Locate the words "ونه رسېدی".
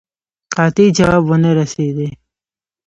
1.29-2.09